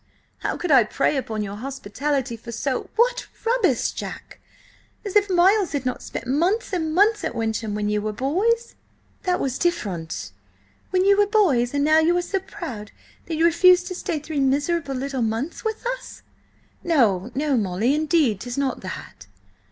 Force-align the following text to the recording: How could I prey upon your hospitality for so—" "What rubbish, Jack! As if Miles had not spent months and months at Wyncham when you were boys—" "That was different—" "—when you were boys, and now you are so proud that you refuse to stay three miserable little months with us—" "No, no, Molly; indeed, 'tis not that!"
How 0.39 0.57
could 0.57 0.71
I 0.71 0.83
prey 0.83 1.15
upon 1.15 1.43
your 1.43 1.57
hospitality 1.57 2.35
for 2.35 2.51
so—" 2.51 2.89
"What 2.95 3.27
rubbish, 3.45 3.91
Jack! 3.91 4.39
As 5.05 5.15
if 5.15 5.29
Miles 5.29 5.73
had 5.73 5.85
not 5.85 6.01
spent 6.01 6.25
months 6.25 6.73
and 6.73 6.95
months 6.95 7.23
at 7.23 7.35
Wyncham 7.35 7.75
when 7.75 7.87
you 7.87 8.01
were 8.01 8.11
boys—" 8.11 8.73
"That 9.25 9.39
was 9.39 9.59
different—" 9.59 10.31
"—when 10.89 11.05
you 11.05 11.19
were 11.19 11.27
boys, 11.27 11.75
and 11.75 11.83
now 11.83 11.99
you 11.99 12.17
are 12.17 12.21
so 12.23 12.39
proud 12.39 12.89
that 13.27 13.35
you 13.35 13.45
refuse 13.45 13.83
to 13.83 13.93
stay 13.93 14.17
three 14.17 14.39
miserable 14.39 14.95
little 14.95 15.21
months 15.21 15.63
with 15.63 15.85
us—" 15.85 16.23
"No, 16.83 17.29
no, 17.35 17.55
Molly; 17.55 17.93
indeed, 17.93 18.39
'tis 18.39 18.57
not 18.57 18.81
that!" 18.81 19.27